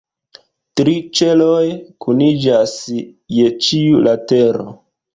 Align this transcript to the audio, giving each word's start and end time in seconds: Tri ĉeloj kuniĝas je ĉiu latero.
Tri 0.79 0.95
ĉeloj 1.19 1.59
kuniĝas 2.07 2.75
je 3.39 3.55
ĉiu 3.69 4.05
latero. 4.11 4.71